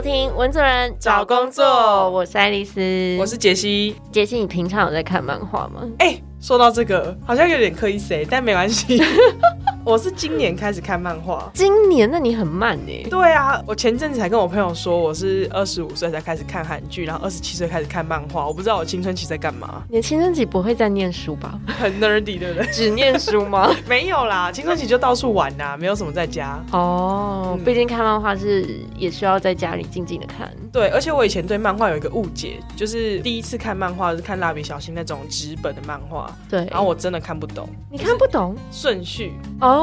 [0.00, 2.80] 听《文主人找工作我是爱丽丝，
[3.18, 3.96] 我是杰西。
[4.12, 4.38] 杰西。
[4.38, 5.82] 你平常有在看漫画吗？
[5.98, 7.98] 哎、说到这个，好像有点刻意
[8.30, 9.02] 但没关系。
[9.88, 11.50] 我是今年开始看漫画。
[11.54, 13.06] 今年那你很慢呢。
[13.08, 18.46] 对啊，我前阵子才跟我朋友说，我是二十五岁才开始看韩剧，然后二十七岁开始看漫画。
[18.46, 21.58] 我不知道我青春期在干嘛，你的青春期不会在念书吧？
[21.66, 22.66] 很 nerdy，对不对？
[22.70, 23.74] 只念书吗？
[23.88, 26.62] 没有啦，青春期就到处玩呐、没有什么在家。
[26.72, 30.54] 哦，嗯毕竟看漫画是也需要在家里静静的看。
[30.70, 39.32] 对，而且我以前对漫画有一个误解，就是第一次看漫画是看蜡笔小新那种纸本的漫画，对，然后我真的看不懂你看不懂顺序。
[39.62, 39.77] 哦，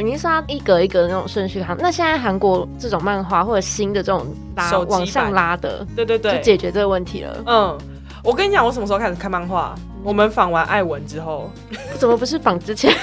[0.00, 1.76] 你是说它一格一格的那种顺序看？
[1.78, 7.36] 那现在韩国这种漫画或者新的这种拉手机版往上拉的，对对对就，解决这个问题了。
[7.46, 7.78] 嗯，
[8.22, 9.74] 我跟你讲，我什么时候开始看漫画？
[10.04, 11.50] 我们访完艾文之后，
[11.98, 12.94] 怎么不是访之前？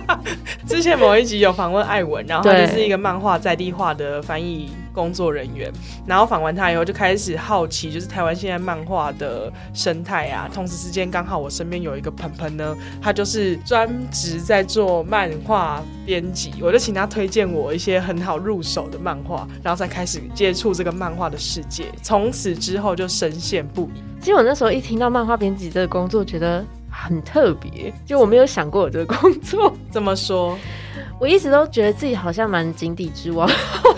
[0.68, 5.70] 之前某一集有访问艾文，然后他对就是一个漫画在地化的翻译工作人员。
[6.06, 10.48] 然后访完他以后，就开始好奇，就是台湾现在漫画的生态啊。
[10.52, 21.84] 同时之间，刚好我身边有一个鹏鹏呢，他就是专职在做漫画编辑，我就请他推荐我一些很好入手的漫画，然后才开始接触这个漫画的世界。
[22.02, 24.02] 从此之后就深陷不已。
[24.18, 29.72] 其实我那时候一听到漫画编辑这个工作，觉得很特别，就我没有想过有这个工作。
[29.92, 30.58] 这么说，
[31.18, 33.48] 我一直都觉得自己好像蛮井底之蛙，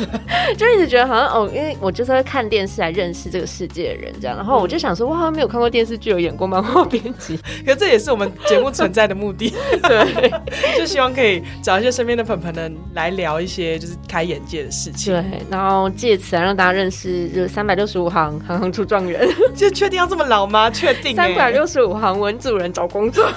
[0.57, 9.53] 就一直觉得好像哦，因为我就是会看电视来认识这个世界的人，这样，然后我就想说，我好像没有看过电视剧，有演过漫画编辑， 可这也是我们节目存在的目的。
[9.83, 10.33] 对
[10.79, 15.13] 就希望可以找一些身边的朋朋们来聊一些就是开眼界的事情。
[15.13, 20.71] 对，然后借此来让大家认识，就是三百六十五行，行行出状元，就确定要这么老吗？
[20.71, 21.17] 确定、欸。
[21.17, 23.29] 三百六十五行文主人找工作。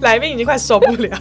[0.00, 1.18] 来宾已经快受不了。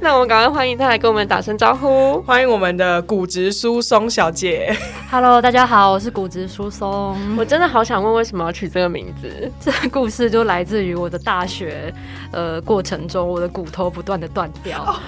[0.00, 2.22] 那我们赶快欢迎他来跟我们打声招呼。
[2.22, 4.74] 欢迎我们的骨质疏松小姐。
[5.10, 7.14] Hello，大家好，我是骨质疏松。
[7.36, 9.52] 我真的好想问，为什么要取这个名字？
[9.60, 11.92] 这个故事就来自于我的大学
[12.32, 14.98] 呃过程中，我的骨头不断的断掉。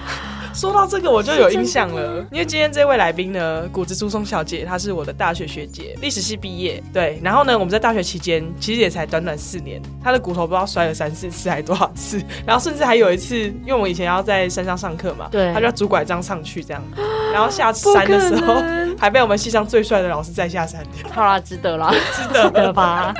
[0.53, 6.83] 说到这个，我就有印象了，因为今天这位来宾呢，骨质疏松小姐，她是我的大学学姐，历史系毕业。
[6.93, 16.83] 对，然后呢，我们在大学期间其实也才短短四年，她的骨头不知道摔了三四次还多少次，然后甚至还有一次，因为我们以前要在山上上课嘛，对她就要拄拐杖上去这样，
[17.31, 18.55] 然后下山的时候
[18.97, 20.83] 还被我们系上最帅的老师载下山。
[21.11, 21.93] 好啦，值得啦。
[22.13, 23.13] 是的，对吧？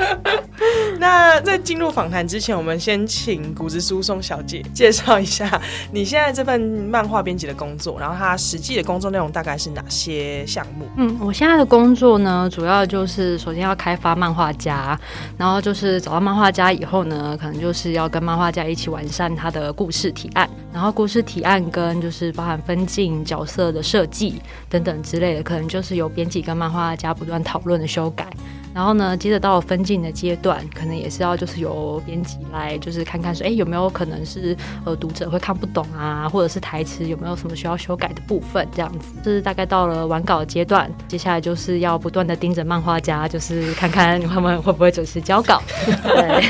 [0.99, 5.61] 那在进入访谈之前，我们先请骨质疏松小姐介绍一下
[5.91, 10.85] 你现在这份漫画编辑的工作，然后它实际的工作内容大概是哪些项目？
[10.97, 14.99] 嗯，我现在的工作呢，主要就是首先要开发漫画家，
[15.37, 28.27] 然后就是找到漫画家以后呢，可能就是要跟漫画家一起完善他的故事提案，然后故事提案跟就是包含分镜、角色的设计等等之类的，可能就是由编辑跟漫画家不断讨论的修改。
[28.73, 39.13] 然后呢，接着到了分镜的阶段，可能也是要就是由编辑来就是看看说，哎，有没有可能是呃读者会看不懂啊，或者是台词有没有什么需要修改的部分，这样子。
[39.23, 45.61] 就是大概到了完稿阶段，接下来就是要不断的盯着漫画家，就是看看他们会不会准时交稿。
[46.03, 46.43] 对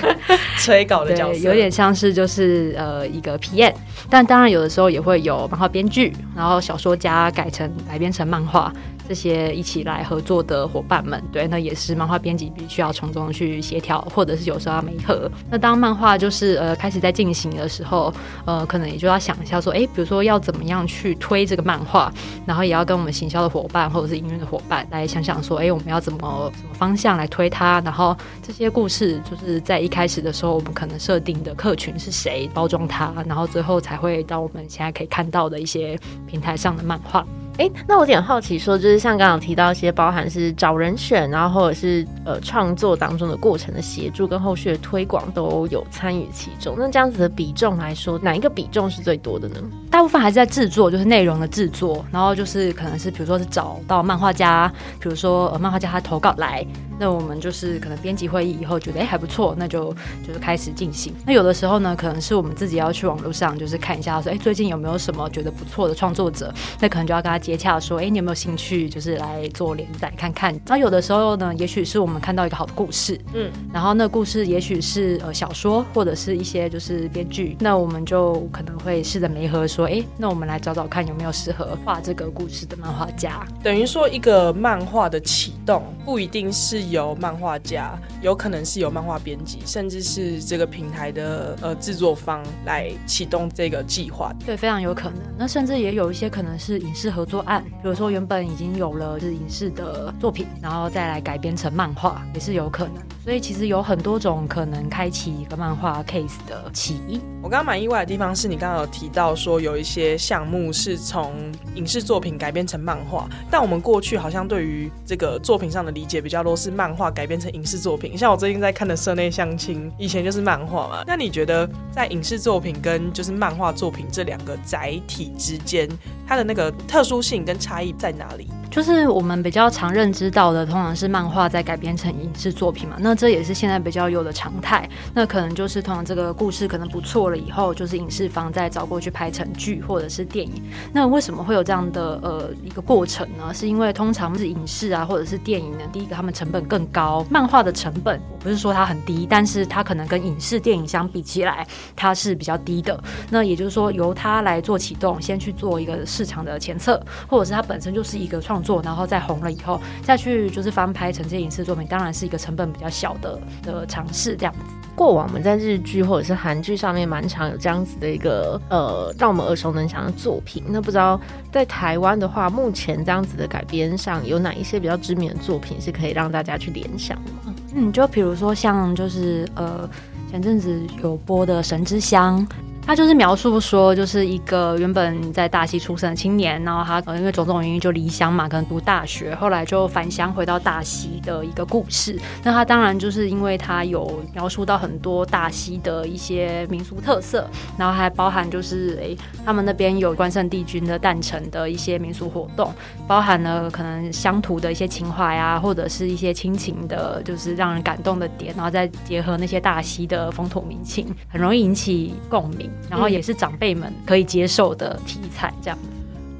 [0.59, 3.73] 催稿的角对，色，有点像是就是呃一个 PM，
[4.09, 8.71] 但当然有的时候也会有漫画编剧，然后小说家改成改编成漫画。
[9.07, 15.29] 这些一起来合作的伙伴们，对，那也是漫画编辑必须要从中去协调，或者是有时候要媒合。
[15.51, 18.11] 那当漫画就是呃开始在进行的时候，
[18.45, 22.11] 呃，可能也就要想一下说，哎，比如说要怎么样去推这个漫画，
[22.45, 37.25] 然后也要跟我们行销的伙伴或者是营运的伙伴来想想说，哎，我们要怎么什么方向来推它，然后这些故事就是在一开始的时候，我们可能设定的客群是谁，包装它，然后最后才会到我们现在可以看到的一些平台上的漫画。
[37.59, 46.75] 哎，那我有点好奇说，就是像刚刚提到一些包含是找人选，然后或者是呃创作当中的过程的协助跟后续的推广都有参与其中。
[46.77, 49.55] 那这样子的比重来说，哪一个比重是最多的呢？
[49.91, 56.65] 大部分还是在制作，就是内容的制作，然后就是可能是比如说是找到漫画家，比如说呃漫画家他投稿来，
[56.99, 59.93] 那我们就是可能编辑会议以后觉得哎还不错，那就
[60.27, 61.13] 就是开始进行。
[61.25, 70.51] 那有的时候呢，可能是我们自己要去网络上就是看一下说，哎最近有没有什么觉得不错的创作者，那可能就要跟他接洽说，哎你有没有兴趣就是来做连载看看。
[70.65, 83.45] 然后有的时候呢，也许是我们看到一个好的故事，嗯，然后那个故事也许是呃小说或者是一些就是编剧，那我们就可能会试着媒合说，哎，那我们来找找看有没有适合画这个故事的漫画家。
[83.63, 94.33] 等于说一个漫画的启动不一定是由漫画家，有可能是由漫画编辑，甚至是这个平台的呃制作方来启动这个计划。
[94.45, 95.19] 对，非常有可能。
[95.37, 102.95] 那甚至也有一些可能是影视合作作案，比如说原本已经有了是影视的作品，然后再来改编成漫画，也是有可能。
[103.23, 107.21] 所以其实有很多种可能开启一个漫画 case 的起因。
[107.43, 111.33] 我刚刚蛮意外的地方是你刚刚有提到说有一些项目是从
[111.75, 118.17] 影视作品改编成漫画，但我们过去好像对于这个作品上的理解比较多是漫画改编成影视作品。
[118.17, 121.03] 像我最近在看的《社内相亲》，以前就是漫画嘛。
[121.05, 125.89] 那你觉得在影视作品跟就是漫画作品这两个载体之间，
[126.25, 128.47] 它的那个特殊性跟差异在哪里？
[128.71, 132.95] 就是我们比较常认知到的，通常是漫画在改编成影视作品嘛。
[132.99, 134.87] 那这也是现在比较有的常态。
[135.13, 140.63] 那可能就是通常这个故事可能不错了以后，就是影视方再找过去拍成剧或者是电影。
[140.93, 143.51] 那为什么会有这样的呃一个过程呢？
[143.53, 153.03] 是因为通常是影视啊或者是电影呢，第一个他们成本更高，漫画的成本我不是说它很低，但是它可能跟影视电影相比起来，它是比较低的。
[153.29, 158.59] 那也就是说由它来做启动，先去做一个市场的前测，或者是它本身就是一个创。
[158.61, 164.35] 作，然后再红了以后，再去就是翻拍成这些影视作品，当然是一个成本比较小的的尝试。
[164.35, 164.59] 这样子，
[164.95, 170.61] 过往我们在日剧或者是韩剧上面蛮常有这样子的一个呃，让我们耳熟能详的作品。
[170.67, 171.17] 那不知道
[171.53, 177.55] 在台湾的话，目前这样子的改编上有哪一些比较知名的作品是可以让大家去联想的吗？
[177.73, 179.89] 嗯，就比如说像就是呃，
[180.29, 182.45] 前阵子有播的《神之乡》。
[182.89, 192.19] 他就是描述说，就是一个原本在大溪出生的青年，然后他呃因为种种原因就离乡嘛，可能读大学，后来就返乡回到大溪的一个故事。
[192.43, 197.47] 那他当然就是因为他有描述到很多大溪的一些民俗特色，
[197.77, 199.15] 然后还包含就是诶
[199.45, 202.73] 他们那边有关圣帝君的诞辰的一些民俗活动，
[203.07, 212.67] 包含了可能乡土的一些情怀啊，或者是一些亲情的，就是让人感动的点，然后再结合那些大溪的风土民情，很容易引起共鸣。
[212.87, 215.89] 然后也是长辈们可以接受的题材，这样子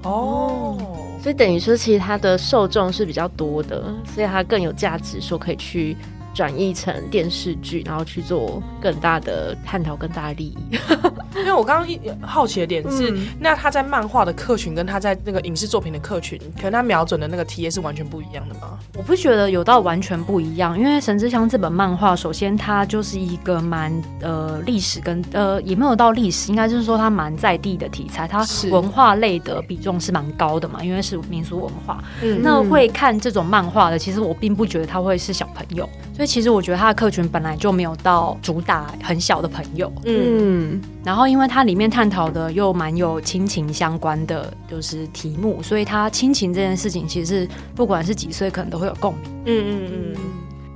[0.04, 0.78] 哦，
[1.24, 3.84] 所以等于说，其实它的受众是比较多的，
[4.14, 5.98] 所以它更有价值，说可以去。
[6.32, 10.58] 转译成电视剧，然后去做更大的探讨，更大的利益。
[11.36, 18.80] 因为我刚刚一好奇的点是，那他在漫画的客群跟他在那个影视作品的客群，可能他瞄准的那个题 a 是完全不一样的吗？
[18.98, 23.92] 我不觉得有到完全不一样，因为《神之乡》这本漫画，首先它就是一个蛮
[24.22, 32.04] 呃历史跟呃也没有到历史，应该就是说它蛮在地的题材，它文化类的比重是蛮高的嘛，因为是民俗文化。
[32.22, 35.88] 嗯，那会看这种漫画的，其实我并不觉得他会是小朋友。
[36.16, 50.22] 所以其实我觉得他的客群本来就没有到主打很小的朋友，嗯，然后因为它里面探讨的又蛮有亲情相关的就是题目，所以他亲情这件事情其实不管是几岁可能都会有共鸣，嗯嗯嗯。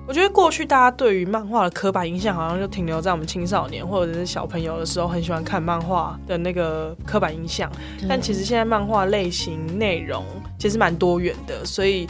[0.05, 7.71] 我觉得过去大家对于漫画的刻板印象好像就停留在我们青少年或者是小朋友的时候很喜欢看漫画的那个刻板印象，
[8.07, 10.23] 但其实现在漫画类型内容
[10.57, 12.07] 其实蛮多元的，所以。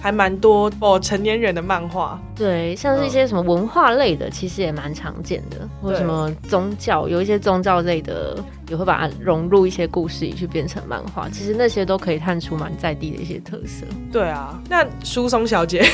[0.00, 8.36] 还蛮多哦，成年人的漫画，对，像是一些什么文化类的，其实也蛮常见的，或什么宗教，有一些宗教类的。
[8.68, 13.86] 也会把它融入一些故事里去变成漫画，其实那些都可以探出蛮在地的一些特色。
[14.12, 15.84] 对啊，那舒松小姐，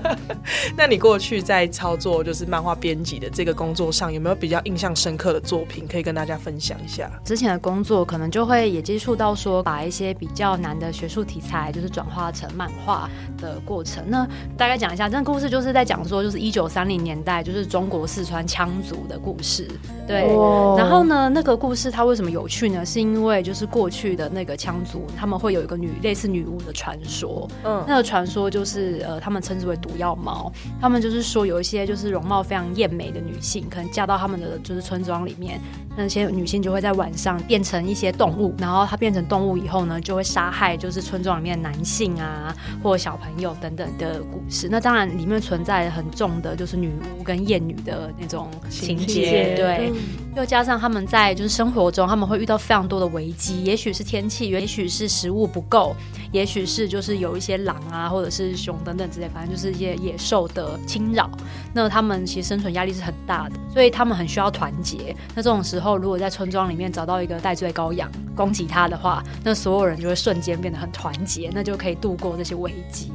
[0.74, 7.10] 那你过去在操作就是漫画编辑的这个工作上，有没有比较印象深刻的作品可以跟大家分享一下？
[7.24, 14.02] 之前的工作可能就会也接触到说，把一些比较难的学术题材，就是转化成漫画的过程。
[14.06, 19.68] 那大概讲一下，这个故事就是在讲说，就是一九三零年代，就是中国四川羌族的故事。
[20.06, 20.22] 对，
[20.78, 21.90] 然后呢，那个故事。
[21.97, 22.84] 它为什么有趣呢？
[22.84, 27.48] 是因为就是过去的那个羌族，他们会有一个女类似女巫的传说。
[27.64, 30.52] 嗯，那个传说就是呃，他们称之为毒药猫。
[30.80, 35.60] 他们就是说有一些就是容貌非常艳美的女性，可能嫁到他们的就是村庄里面，
[35.96, 44.68] 那些女性就会在晚上变成一些动物，然后她变成动物以后呢，就会杀害就是村庄里面男性啊或小朋友等等的故事。
[44.70, 49.92] 那当然里面存在很重的就是女巫跟艳女的那种情节，对，
[50.36, 51.87] 又加上他们在就是生活。
[51.90, 55.94] 中他们会遇到非常多的危机，也许是天气，也许是食物不够，
[56.32, 61.30] 也许是就是有一些狼啊，或者是熊等等之类，反正就是一些野兽的侵扰。
[61.72, 65.14] 那他们其实生存压力是很大的，所以他们很需要团结。
[65.34, 73.12] 那这种时候，如果在村庄里面找到一个戴罪羔羊攻击他的话，那所有人就会瞬间变得很团结，那就可以度过这些危机。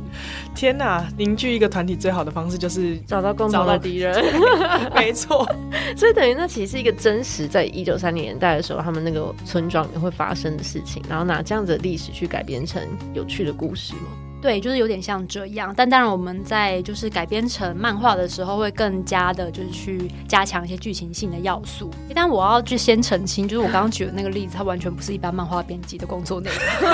[0.54, 1.04] 天哪！
[1.18, 4.24] 凝聚一个团体最好的方式就是找到共同的敌人。
[4.94, 5.44] 没错，
[5.98, 12.82] 所以等于那其实是一个真实，在一九三零年代的时候，他们那个村庄里面会发生的事情，然后拿这样子的历史去改编成
[13.14, 14.33] 有趣的故事吗？
[14.44, 21.90] 对，就是有点像这样，但当然我们在就是改编成漫画的时候，会更加的就是去加强一些剧情性的要素。
[22.14, 26.90] 但我要去先澄清，就是我刚刚举的那个例子，它完全不是一般漫画编辑的工作内容。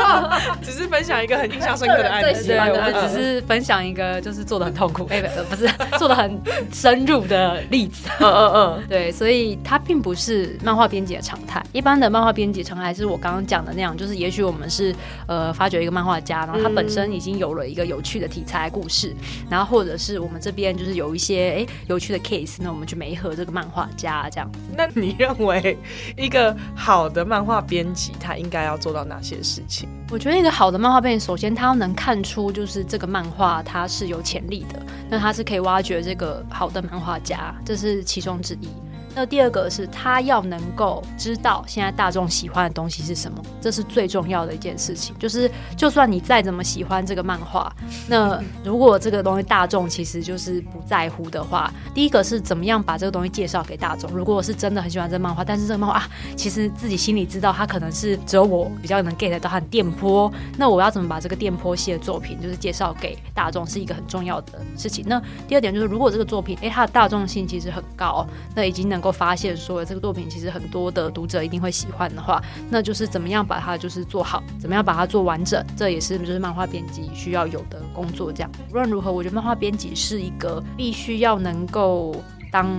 [0.64, 5.68] 只是分享一个很印象深刻的案对子，对，我嗯们只是分享一个就是做的很痛苦，哎、不不是
[5.98, 6.40] 做的很
[6.72, 8.08] 深入的例子。
[8.20, 11.62] 嗯嗯嗯， 对，所以它并不是漫画编辑的常态。
[11.72, 14.94] 一般的漫画编辑常态是我刚刚讲的那样，就是也许我们是
[15.26, 19.14] 呃发掘一个漫画家，然后他本身已经有了一个有趣的题材故事，
[19.48, 24.50] 然后或者是我们这边就是有一些哎有趣的 case，那我们去媒合这个漫画家这样。
[24.76, 25.76] 那你认为
[26.16, 29.88] 一个好的漫画编辑他应该要做到哪些事情？
[30.10, 38.68] 我觉得一个好的漫画编辑，首先他要能看出就是这个漫画它是有潜力的，那他是可以挖掘这个好的漫画家，这是其中之一。
[39.14, 45.14] 那第二个是他要能够知道现在大众喜欢的东西是什么，这是最重要的一件事情。
[45.18, 47.74] 就是就算你再怎么喜欢这个漫画，
[48.08, 54.10] 那 如果这个东西大众其实就是不在乎的话，第一个是怎么样把这个东西介绍给大众。
[54.10, 65.04] 如果我是真的很喜欢这个漫画，但是这个漫画啊，其实自己心里知道它可能是只有我比较能 get 到它的电波，那我要怎么把这个电波系的作品就是介绍给大众，是一个很重要的事情。
[65.06, 78.32] 那第二点就是，如果这个作品诶它的大众性其实很高，那已经能够发现说这个作品其实很多的读者一定会喜欢的话，那就是怎么样把它就是做好，怎么样把它做完整，这也是就是漫画编辑需要有的工作。
[78.32, 82.16] 这样无论如何，我觉得漫画编辑是一个必须要能够。
[82.54, 82.70] 当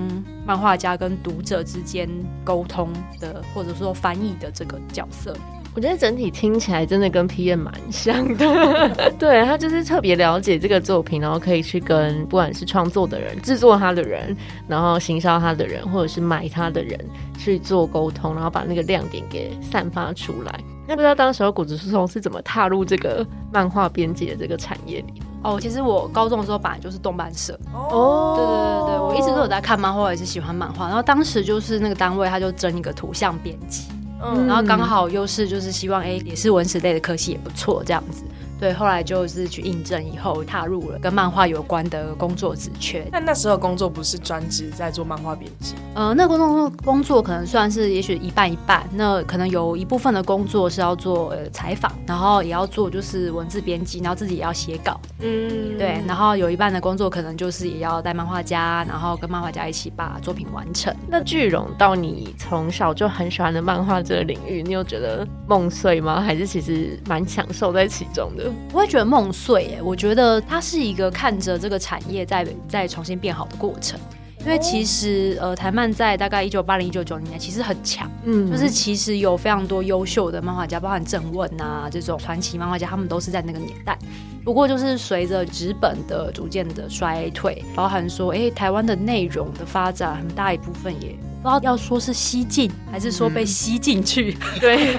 [0.47, 2.09] 漫画家跟读者之间
[2.45, 5.35] 沟通的，或者说翻译的这个角色，
[5.75, 14.33] 我觉得整体听起来真的跟 PM 蛮像的， 对他就是特别了解这个作品，然后可以去跟不管是创作的人、制作他的人，
[14.69, 16.97] 然后行销他的人，或者是买他的人
[17.37, 20.59] 去做沟通，然后把那个亮点给散发出来。
[20.87, 25.21] 那不知道当时候谷子树松是怎么踏入这个漫画编辑的这个产业里？
[25.43, 30.85] 哦，其实我高中的时候本来就是动漫社，哦对对对对，我一直都有在看漫画，也是喜欢漫画。
[30.87, 33.89] 然后当时就是那个单位，他就争一个图像编辑，
[34.25, 38.23] 嗯然后刚好又是就是希望哎也是文史类的科系也不错这样子。
[38.59, 43.05] 对，后来就是去应征以后，踏入了跟漫画有关的工作职缺。
[43.11, 60.95] 那那时候工作不是专职在做漫画编辑，呃，那工作工作可能算是也许一半一半，那可能有一部分的工作是要做呃采访，然后也要做就是文字编辑，然后自己也要写稿，嗯，对，然后有一半的工作可能就是也要带漫画家，然后跟漫画家一起把作品完成。
[61.07, 66.21] 那聚拢到你从小就很喜欢的漫画这个领域，你有觉得梦碎吗？
[66.21, 68.44] 还是其实蛮享受在其中的？
[68.69, 73.99] 不会觉得梦碎耶，我觉得它是一个看着这个产业在在重新变好的过程。
[74.45, 78.51] 因为其实呃，台漫在大概一九八零、一九九零年其实很强，嗯。
[78.51, 83.97] 就是其实有非常多优秀的漫画家，包含郑问啊这种传奇漫画家，他们都是在那个年代。
[84.43, 94.95] 不过就是随着纸本的逐渐的衰退，包含说，哎、台湾的内容的发展，很大一部分也不知道要说是吸进，还是说被吸进去， 对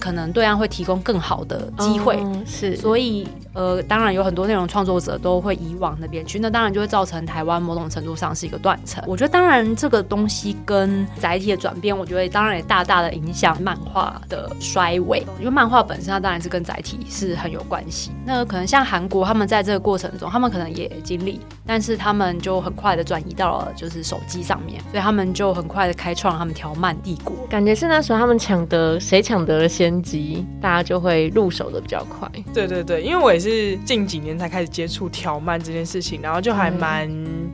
[0.00, 2.18] 可能对岸会提供更好的机会。
[2.20, 9.04] 嗯是所以，呃，当然有很多内容创作者都会移往那边去，那当然就会造成台湾某种程度上是一个断层。
[9.06, 18.10] 我觉得，当然这个东西跟载体的转变，我觉得当然也大大的影响漫画的衰微，因为漫画本身它当然是跟载体是很有关系。
[18.24, 27.36] 那可能像韩国，他们在这个过程中，他们可能也经历，但是他们就很快的转移到了就是手机上面，所以他们就很快的开创了他们条漫帝国。
[27.48, 32.30] 感觉是那时候他们抢得谁抢得了先机，大家就会入手的比较快。
[32.52, 37.10] 对对对，因为我也是近几年才开始接触条漫这件事情，然后就还蛮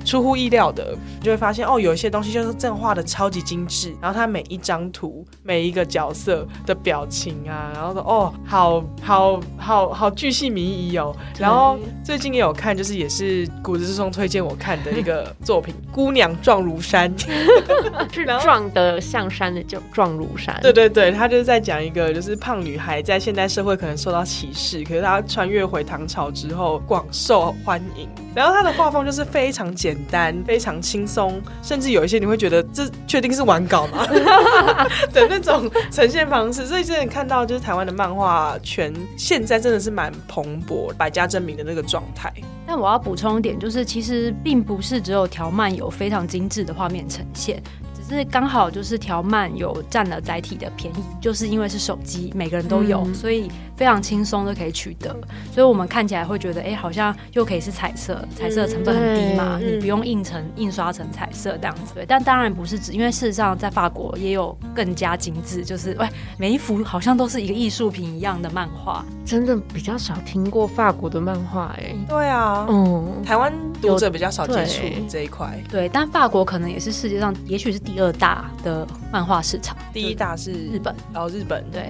[0.07, 11.15] 出乎意料的，你就会发现哦，有一些东西就是真的画的超级精致，然后它每一张图、每一个角色的表情啊，然后说哦，好好好好巨细靡遗哦。
[11.39, 17.13] 然后最近也有看，就是也是谷子之松推荐我看的一个作品《姑娘壮如山》。
[18.13, 20.57] 是然后撞得像山的就撞如山。
[20.63, 28.09] 对对对，他就是在讲一个就是胖女孩在现代社会可能受到歧视，可是她穿越回唐朝之后广受欢迎。
[28.35, 34.07] 然后她的画风就是非常简单、非常轻松，甚至有一些你会觉得这确定是完稿吗
[35.13, 36.67] 的那种呈现方式。
[36.67, 42.33] 所以真的看到就是台湾的漫画全现在真的是蛮蓬勃、百家争鸣的那个状态。
[42.67, 47.63] 但我要补充一点，就是其实并不是只有条漫有非常精致的画面呈现，
[48.09, 55.15] 是刚好就是条漫有占了载体的便宜，就是因为是手机，每个人都有，嗯所以非常轻松就可以取得，
[55.53, 61.95] 所以我们看起来会觉得，哎、好像又可以是彩色，彩色的成本很低嘛，对你不用印成印刷成彩色这样子。
[61.95, 66.09] 对，但当然不是指，因为事实上在法国也有更加精致，就是喂
[66.39, 69.05] 每一幅好像都是一个艺术品一样的漫画。
[69.25, 71.93] 真的比较少听过法国的漫画哎。
[72.09, 79.77] 对啊，嗯，台湾读者比较少接触这一块，对，但法国可能也是世界上，也许是第二大的漫画市场。
[79.93, 81.83] 第一大是日本，然后日本对，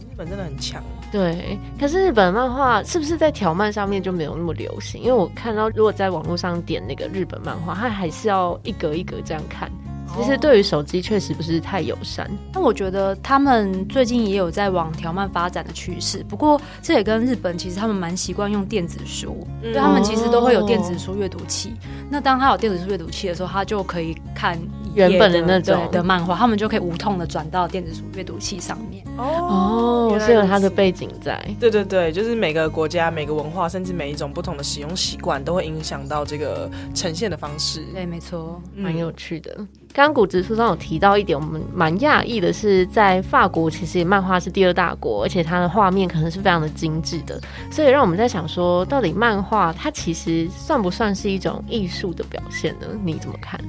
[0.00, 0.82] 日本真的很强。
[1.12, 5.02] 对，可是日本漫画是不是在条漫上面就没有那么流行？
[5.02, 9.70] 因为我看到，如果在网络上点那个日本漫画，它还是要一格一格这样看。
[10.16, 12.28] 其实对于手机确实不是太友善。
[12.52, 21.74] 那我觉得他们最近也有在往条漫发展的趋势，不过这也跟日本其实他们蛮习惯用电子书，对他们其实都会有电子书阅读器。
[22.10, 24.58] 那当他有电子书阅读器的时候，他就可以看
[24.94, 29.04] 原本的那种的漫画，他们就可以无痛的转到电子书阅读器上面。
[29.16, 31.38] 哦，是有它的背景在。
[31.58, 37.82] 对对对，就是每个国家、每个文化，甚至每一种不同的使用习惯，都会影响到这个呈现的方式。
[37.92, 39.54] 对，没错，蛮有趣的。
[39.92, 47.38] 刚刚古直书上有提到一点，我们蛮讶异的是，在法国其实漫画是第二大国，而且它的画面可能是非常的精致的，
[47.70, 52.86] 所以让我们在想说，到底漫画它其实算不算是一种艺术的表现呢？
[53.04, 53.60] 你怎么看？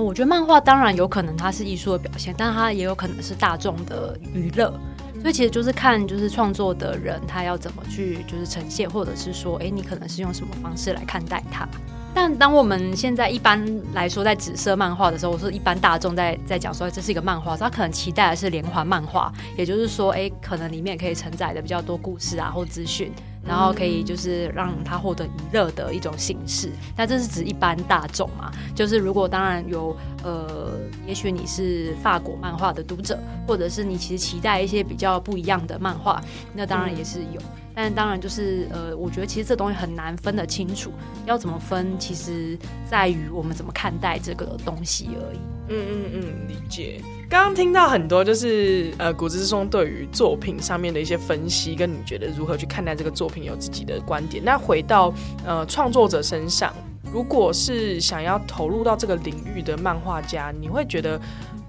[0.00, 4.72] 我觉得漫画当然有可能它是艺术的表现，但它也有可能是大众的娱乐，
[5.20, 11.68] 所以其实就是看就是创作的人他要怎么去就是呈现，或者是说，哎，你可能是用什么方式来看待它。
[12.14, 13.62] 但当我们现在一般
[13.92, 23.12] 来说在紫色漫画的时候，我说一般大众在在讲说这是一个漫画，他可能期待的是连环漫画，也就是说，哎，可能里面可以承载的比较多故事啊或资讯，
[23.46, 26.70] 然后可以就是让他获得娱乐的一种形式。
[26.96, 28.50] 那这是指一般大众嘛？
[28.74, 30.72] 就是如果当然有呃，
[31.06, 36.20] 也许你是法国漫画的读者，或者是你其实期待一些比较不一样的漫画，
[36.52, 37.40] 那当然也是有。
[37.74, 40.90] 但当然就是呃，我觉得其实这东西很难分得清楚，
[41.26, 45.38] 要怎么分，其实在于我们怎么看待这个东西而已。
[45.68, 47.00] 嗯嗯嗯，理解。
[47.28, 54.42] 刚刚听到很多就是呃，古之松对于作品上面的一些分析，跟你觉得如何去看待这个作品有自己的观点。
[54.44, 55.12] 那回到
[55.44, 56.72] 呃创作者身上，
[57.12, 61.20] 如果是想要投入到这个领域的漫画家，你会觉得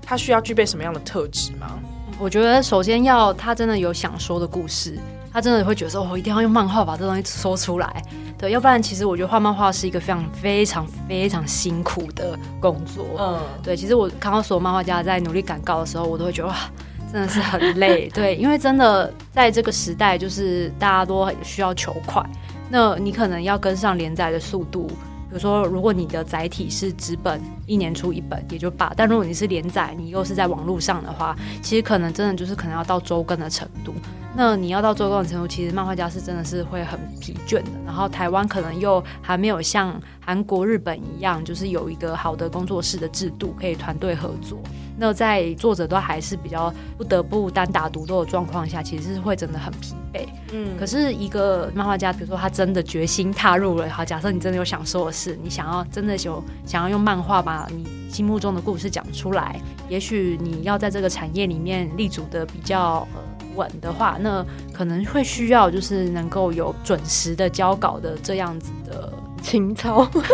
[0.01, 1.79] 他需要具备什么样的特质吗？
[2.19, 4.97] 我觉得首先要他真的有想说的故事。
[5.37, 8.01] 他真的会觉得说，我一定要用漫画把这东西说出来，
[8.39, 16.55] 对，要不然其实我觉得画漫画是一个非常非常非常辛苦的工作，嗯，对，其实我看到所有漫画家在努力赶稿的时候，我都会觉得哇，
[17.13, 22.19] 真的是很累， 对，因为真的在这个时代，就是大家都需要求快，
[22.67, 24.89] 那你可能要跟上连载的速度。
[25.29, 33.93] 比如说，如果你的载体是纸本，一年出一本也就罢；但如果你是连载，你又是在网络上的话，其实可能真的就是可能要到周更的程度。
[34.37, 37.71] 那你要到周更的程度，其实漫画家是真的是会很疲倦的。
[37.83, 44.59] 然后台湾可能又还没有像韩国、日本一样，就是有一个好的工作室的制度，可以团队合作。
[44.95, 50.27] 那在作者都还是比较不得不单打独斗的状况下，其实是会真的很疲惫。
[50.51, 63.07] 嗯，可是一个漫画家，比如说他真的决心踏入了，好，假设你真的有想说的事，你想要真的有想要用漫画把你心目中的故事讲出来，也许你要在这个产业里面立足的比较
[63.57, 69.11] 稳的话，那可能会需要就是能够有准时的交稿的这样子的。
[69.41, 70.27] 情操， 不知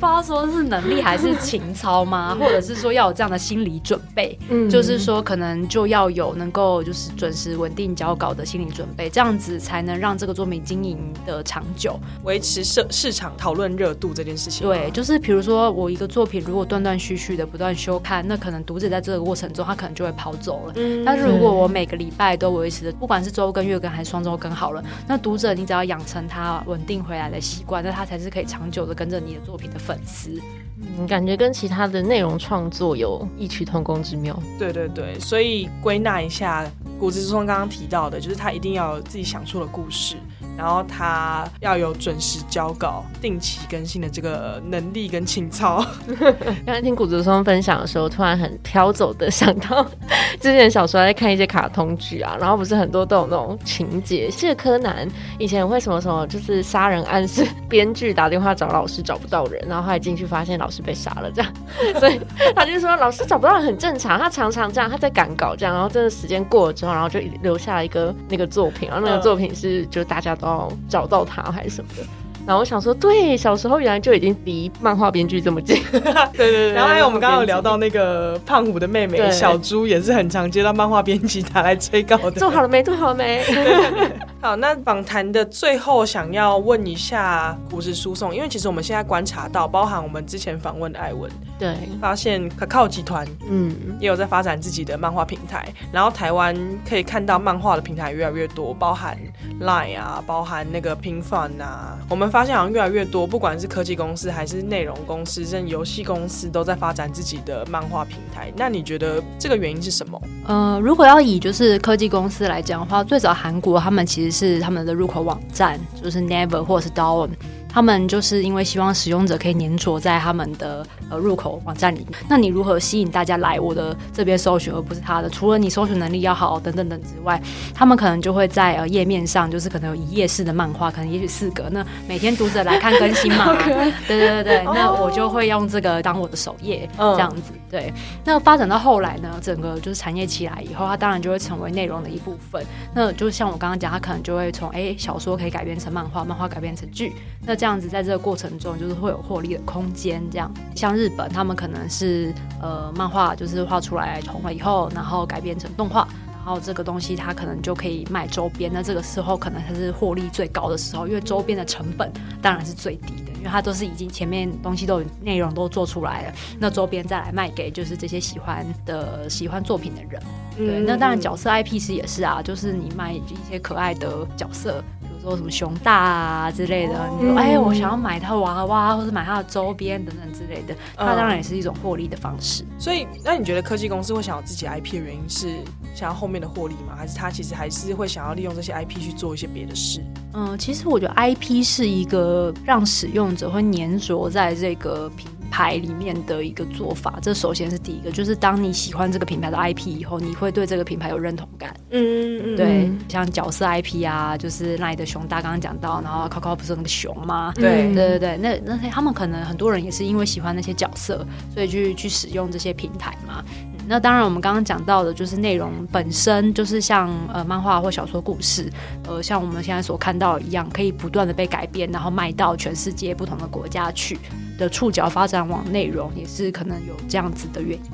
[0.00, 2.36] 道说是能力还是情操吗？
[2.38, 4.38] 或者是说要有这样的心理准备？
[4.48, 14.66] 嗯，就是说可能就要有能够就是准时稳定交稿的心理准备，这样子才能让这个作品经营的长久，维持市市场讨论热度这件事情。
[14.66, 20.72] 对，就是比如说我一个作品如果断断续续的不断修刊，那可能读者在这个过程中他可能就会跑走了。
[20.76, 30.40] 嗯，但是如果我每个礼拜都维持的，不管是周更、月更还是双周更好了，那读者你只要养成他稳定回来的习惯，那他才是可以长久的跟着你的作品的粉丝，
[30.80, 34.42] 嗯，感觉跟其他的内容创作有异曲同工之妙。
[34.58, 36.66] 对对对，所以归纳一下，
[36.98, 40.16] 谷子之松刚刚提到的，就是他一定要有自己想出的故事。
[40.56, 45.84] 然后他要有准时交稿、定期更新的这个能力跟情操。
[46.64, 49.84] 刚才听谷子松分享的时候，突然很飘走的想到，
[50.40, 61.52] 之前小时候在看一些卡通剧啊，然后不是很多都有那种情节，是柯南以前会什么什么，就是杀人案是编剧打电话找老师找不到人，然后后来进去发现老师被杀了，这样，
[61.98, 62.20] 所以
[62.54, 70.43] 他就说老师找不到人很正常，他常常这样，他在赶稿这样，然后真的时间过了之后，然后就留下了一个那个作品，然后那个作品是就大家都。
[70.44, 72.06] 哦，找到他还是什么的，
[72.46, 76.02] 然后我想说，对，小时候原来就已经离漫画编剧这么近， 对
[76.32, 76.72] 对对。
[76.72, 82.32] 然后还有我们刚刚有聊到那个胖虎的妹妹小猪，也是很常接到漫画编辑打来催稿的。
[82.32, 82.82] 做好了没？
[82.82, 83.42] 做好了没？
[84.42, 96.54] 好，那访谈的最后想要问一下故事输送，因为其实我们现在观察到，包含我们之前访问的艾文，对，发现可靠集团，嗯，也有在发展自己的漫画平台，然后台湾
[96.86, 99.16] 可以看到漫画的平台越来越多，包含
[99.62, 108.52] Line 啊，包含那个拼饭啊，我们发现好像越来越多，不管是科技公司还是内容公司，甚至游戏公司都在发展自己的漫画平台。
[108.56, 110.20] 那你觉得这个原因是什么？
[110.44, 117.30] 呃，如果要以就是科技公司来讲的话，最早韩国他们其实是他们的入口网站，就是 Never 或者是 Dawn。
[117.74, 122.12] 他们就是因为希望使用者可以粘着在他们的呃入口网站里面。
[122.28, 125.28] 那你如何吸引大家来我的这边搜寻，而不是他的？
[125.28, 127.42] 除了你搜寻能力要好等等等之外，
[127.74, 131.64] 他们可能就会在呃页面上，就是可能有一页式的漫画，可能也许四格。
[131.68, 133.52] 那每天读者来看更新嘛？
[133.66, 137.52] 对对对对，那我就会用这个当我的首页，这样子。
[137.68, 137.92] 对，
[138.24, 142.64] 那发展到后来呢，整个就是产业起来以后，它当然就会成为内容的一部分。
[142.94, 147.12] 那就像我刚刚讲，它可能就会从哎小说可以改编成漫画，漫画改编成剧。
[147.44, 150.22] 那这样子，在这个过程中，就是会有获利的空间。
[150.30, 158.70] 这样，像日本，他们可能是呃，漫画就是画出来红了以后，然后改编成动画，然后这个东西它可能就可以卖周边。
[158.70, 170.22] 那这个时候可能它是获利最高的时候，因为周边的成本当然是最低的，因为它都是已经前面东西都内容都做出来了，那周边再来卖给就是这些喜欢的喜欢作品的人。
[170.54, 174.84] 对，那当然角色 IP 其实也是啊，就是你卖一些可爱的角色。
[175.24, 182.62] 说什么熊大啊之类的，你说哎，我想要买他娃娃，或者买他的周边等等之类的，那当然也是一种获利的方式。
[182.78, 185.48] 所以，那你觉得科技公司会想要自己 IP 的原因是
[185.94, 186.94] 想要后面的获利吗？
[186.94, 190.04] 还是他其实还是会想要利用这些 IP 去做一些别的事？
[190.34, 195.26] 嗯，其实我觉得 IP 是一个让使用者会粘着在这个平。
[195.54, 201.72] 牌里面的一个做法，这首先是第一个，就是当你喜欢这个品牌的 IP 以后，你会对这个品牌有认同感。
[201.90, 207.52] 嗯嗯对，像角色 IP 啊，就是那里的熊大刚刚讲到，然后 Coco 不是那个熊吗？
[207.54, 213.44] 对对对对，那那些他们可能很多人也是因为喜欢那些角色，所以去去使用这些平台嘛。
[213.86, 218.68] 那当然，我们刚刚讲到的，就是内容本身就是像呃漫画或小说故事，
[219.06, 224.18] 呃像我们现在所看到一样，可以不断的被改编，然后卖到全世界不同的国家去
[224.58, 227.90] 的触角发展往内容，也是可能有这样子的原因。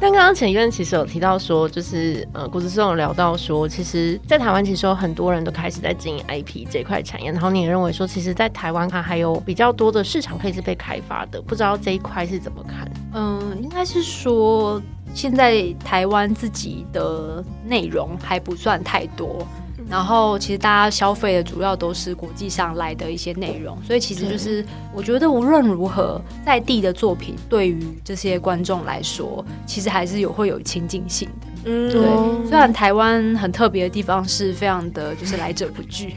[0.00, 12.90] 但刚刚前一任其实有提到说，就是呃，古子松有聊到说，其实，在台湾其实有很多人都开始在经营 IP 这块产业，然后你也认为说，其实，在台湾它还有比较多的市场可以是被开发的，不知道这一块是怎么看？
[13.12, 14.80] 嗯，应该是说。
[15.12, 19.44] 现在台湾自己的内容还不算太多，
[19.90, 31.49] 然后其实大家消费的主要都是国际上来的一些内容，所以其实就是我觉得无论如何，在地的作品对于这些观众来说，其实还是有会有亲近性的。
[31.64, 32.48] 嗯，对。
[32.48, 36.14] 虽然台湾很特别的地方是非常的，就是来者不拒。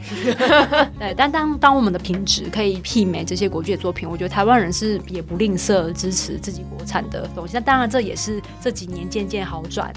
[0.98, 7.54] 对，但当当我们的品质可以媲美这些国际的作品，我觉得台湾人是也不吝啬支持自己国产的东西。
[7.54, 9.92] 那当然，这也是这几年渐渐好转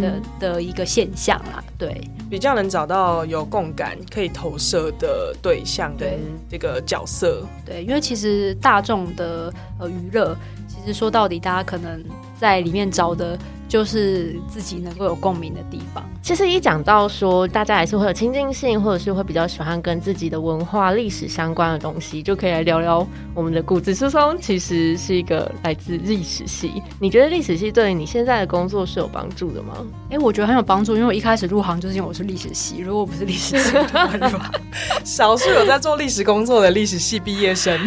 [0.00, 1.62] 的的一个现象啦。
[1.78, 7.46] 对，比较能找到有共感、可以投射的对象跟这个角色。
[7.64, 12.02] 对，因为其实大众的呃娱乐，其实说到底，大家可能
[12.38, 13.38] 在里面找的。
[13.70, 16.04] 就是自己能够有共鸣的地方。
[16.20, 24.36] 其实一讲到说，大家还是会有亲近性，或者是会比较喜欢跟自己的文化、历史相关的东西，就可以来聊聊我们的古子书松。
[24.40, 26.82] 其实是一个来自历史系。
[26.98, 29.74] 你觉得历史系对你现在的工作是有帮助的吗？
[30.10, 33.76] 哎，我觉得很有帮助，因为我一开始入行就是因为我是历史系，如果不是历史系，
[35.06, 37.78] 少数有在做历史工作的历史系毕业生。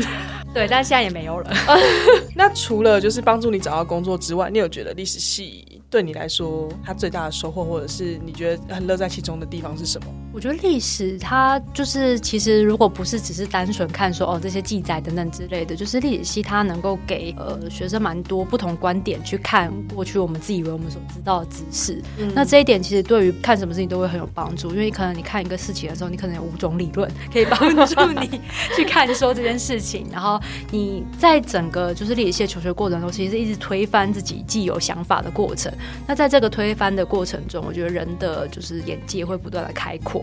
[0.54, 1.52] 对，但现在也没有了。
[2.36, 5.82] 那除了就是帮助你找到工作之外，你有觉得历史系？
[5.90, 10.08] 对你来说，它最大的收获，或者是你觉得很乐在其中的地方是什么？
[10.34, 22.02] 我觉得历史它就是，其实如果不是只是单纯看说哦这些记载等等之类的，就是历史系它能够给呃学生蛮多不同观点去看过去我们自以为我们所知道的知识。
[22.34, 28.42] 那这一点其实对于看什么事情都会很有帮助，因为可能你看一个事情的时候，你可能有五种理论可以帮助你
[28.76, 30.42] 去看说这件事情，然后
[30.72, 35.72] 你在整个就是历史系求学过程中，其实一直推翻自己既有想法的过程。
[36.08, 40.23] 那在这个推翻的过程中，我觉得人的就是眼界会不断的开阔。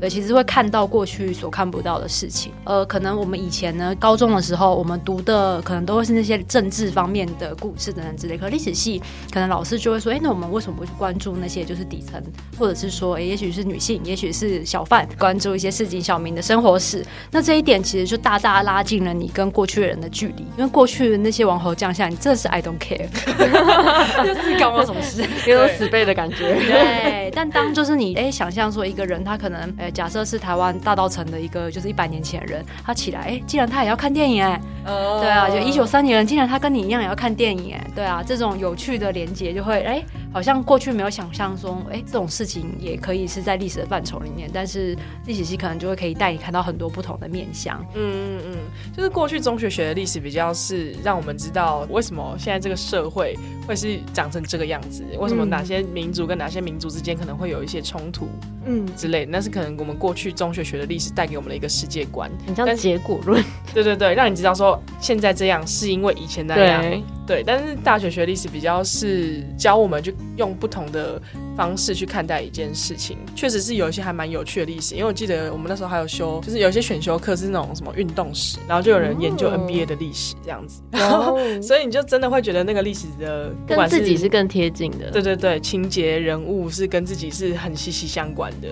[0.00, 2.52] 对，其实会看到过去所看不到的事情。
[2.64, 8.36] 呃，可能我们以前呢，高中的时候，我们读的可能都会是那些政治方面的故事等等之类。
[8.36, 9.00] 可历史系，
[9.32, 12.22] 可能老师就会说，哎，那我们为什么不去关注那些就是底层，
[12.58, 17.02] 或者是说，哎，也许是女性，也许是小贩，关注一些市井小民的生活史。
[17.30, 23.08] 那这一点其实就大大拉近了你跟过去的人的距离，因为过去的那些王侯将相，你真的是 I don't care，
[24.22, 26.36] 就是关我什么事， 有种死背的感觉。
[26.68, 29.74] 对，但当就是你哎，想象说一个人他可能。
[29.90, 40.02] 假设是台湾大道城的一个就是一百年前的人，他起来，哎，既然他也要看电影，哎，对啊，就一九三年人，竟然他跟你一样也要看电影，哎，对啊，这种有趣的连接就会，哎，
[40.36, 44.94] 好像过去没有想象中，哎，这种事情也可以是在历史的范畴里面，但是
[45.24, 47.80] 历史系可能就会可以带你看到很多不同的面向。
[47.94, 48.58] 嗯嗯嗯，
[48.94, 53.34] 就是过去中学学的历史比较是让我们知道为什么现在这个社会
[53.66, 58.28] 会是长成这个样子，为什么哪些民族跟哪些民族之间可能会有一些冲突，
[58.66, 63.42] 嗯之类，那是可能我们过去中学学的历史带给我们的一个世界观，很像结果论。
[63.72, 67.02] 对对对，让你知道说现在这样是因为以前那样。
[67.26, 71.20] 对，但是大学学历史比较是教我们去用不同的
[71.56, 74.94] 方式去看待一件事情，确实是有一些还蛮有趣的历史。
[74.94, 85.10] 因为我记得我们那时候还有修，就是有些选修课是那种什么运动史，然后就有人研究 NBA 的历史这样子， 然后所以你就真的会觉得那个历史的跟自己是更贴近的。
[85.10, 88.68] 对对对，情节人物是跟自己是很息息相关的。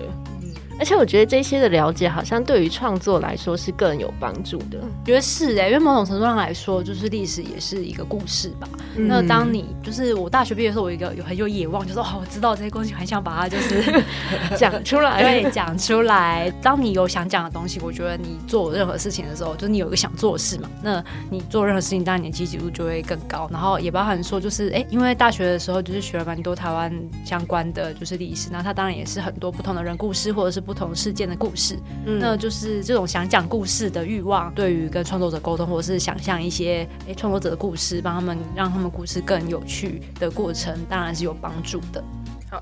[0.77, 4.79] 而且我觉得这些的了解，好像对于创作来说是更有帮助的。
[5.05, 8.67] 觉得是哎，因为某种程度上来说，就是历史也是一个故事吧。
[8.95, 14.03] 那当你就是我大学毕业的时候，我一个有很有野望，就说哦，我知道这些东西，很想把它就是
[14.57, 16.51] 讲出来，对，讲出来。
[16.61, 23.47] 当你有想讲的东西，我觉得你做任何事情的时候，就是你有一个想做的事嘛，那你做任何事情，当然你的积极度就会更高。
[23.51, 30.64] 然后也包含说，就是哎，因为大学的时候就是学了蛮多台湾相关的就是历史，那它当然也是很多不同的人故事，或者是。
[30.65, 42.03] 不同事件的故事，那就是这种想讲故事的欲望，对于跟创作者沟通，或者是想象一些诶创作者的故事，帮他们让他们故事更有趣的过程，当然是有帮助的。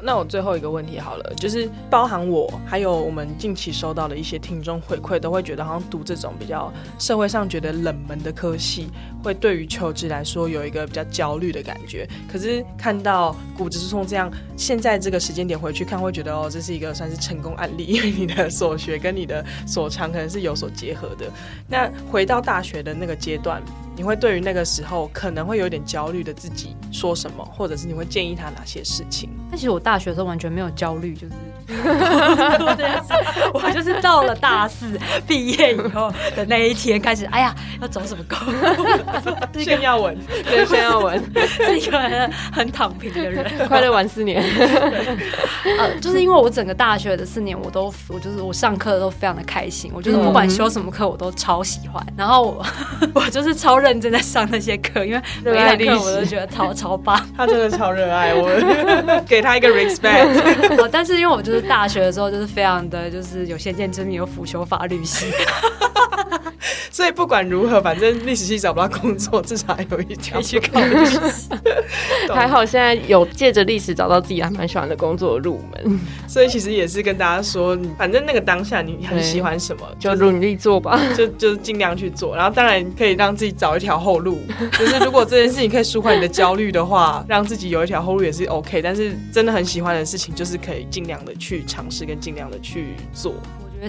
[0.02, 8.90] 那我最后一个问题好了，就是包含我还有我们近期收到的一些听众回馈，都会觉得好像读这种比较社会上觉得冷门的科系，
[9.24, 12.08] 会对于求职来说有一个比较焦虑的感觉。
[12.32, 21.30] 可是看到骨质疏松这样，现在这个时间点回去看，会觉得哦，这是一个算是成功案例，因为你的所学跟你的所长可能是有所结合的。
[21.68, 23.62] 那回到大学的那个阶段。
[23.96, 29.30] 你会对于那个时候可能会有点焦虑的自己说什么，或者是你会建议他哪些事情？
[29.50, 31.34] 但其实我大学的时候完全没有焦虑，就是。
[33.54, 38.38] 我就是到了大四毕业以后的那一天开始，哎呀，要找什么工？
[39.64, 44.44] 炫耀文，对，炫耀文，是一个很很躺平的人，快乐玩四年。
[45.80, 52.06] 呃，就是因为我整个大学的四年，我都我就是我上课都非常的开心，我就是不管修什么课，我都超喜欢。
[52.18, 52.66] 然后我
[53.16, 57.18] 我就是超认真在上那些课，因为每一堂课我都觉得超超棒。
[57.38, 58.50] 他真的超热爱我，
[59.26, 60.90] 给他一个 respect。
[60.92, 61.54] 但是因为我就。
[61.54, 65.28] 就是大学的时候，就是非常的就是有先见之明，有辅修法律系，
[66.92, 71.50] 所以不管如何，反正历史系找不到工作，至少还有一条去考历史系。
[72.34, 82.36] 还好现在有借着历史找到自己还蛮喜欢的工作入门，所以其实也是跟大家说，反正那个当下你很喜欢什么，就努力做吧， 就就尽量去做。
[82.36, 84.40] 然后当然可以让自己找一条后路，
[84.80, 88.82] 就是如果这件事情可以舒缓你的焦虑的话，让自己有一条后路也是 OK。
[88.82, 91.34] 但是真的很喜欢的事情，就是可以尽量的。
[91.40, 93.34] 去尝试跟尽量的去做。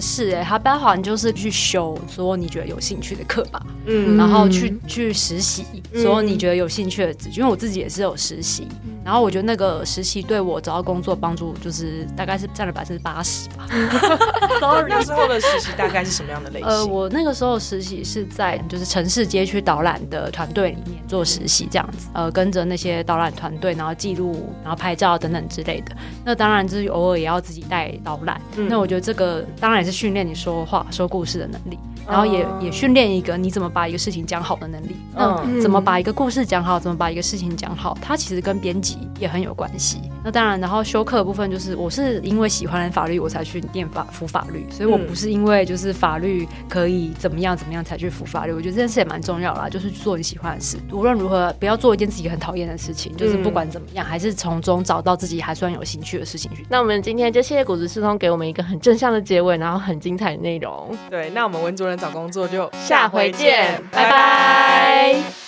[0.01, 8.67] 是哎，他包含就是去修所有你觉得有兴趣的课吧，嗯，然后去去实习所有你觉得有兴趣的职，因为我自己也是有实习，
[9.03, 13.67] 然后我觉得那个实习对我找到工作帮助就是大概是占了百分之八十吧。
[14.59, 16.67] Sorry，那时候的实习大概是什么样的类型？
[16.67, 25.95] 呃，我那个时候实习是在就是城市街区导览的团队里面做实习，这样子，呃，跟着那些导览团队，然后记录，然后拍照等等之类的。
[26.25, 28.41] 那当然就是偶尔也要自己带导览。
[28.67, 29.84] 那我觉得这个当然。
[29.85, 31.77] 是训练你说话、说故事的能力。
[32.07, 34.95] 然后也也训练一个你怎么把一个事情讲好的能力。
[35.15, 36.79] 那怎么把一个故事讲好？
[36.79, 37.97] 怎么把一个事情讲好？
[38.01, 40.01] 它其实跟编辑也很有关系。
[40.25, 48.51] 那当然，然后修课的部分就是，我是因为喜欢法律，我才去念法服法律，所以我不是因为就是法律可以怎么样怎么样才去服法律。
[48.51, 50.77] 我觉得这件事也蛮重要啦，就是做你喜欢的事。
[50.91, 53.15] 无论如何，不要做一件自己很讨厌的事情。
[53.15, 56.65] 就是不管怎么样，还是从中找到自己还算有兴趣的事情去。
[56.67, 60.97] 那我们今天就谢谢谷子师通给我们一个很正向的结尾，然后很精彩的内容。
[61.07, 65.44] 对，那我们文主任找工作就下回见，拜拜。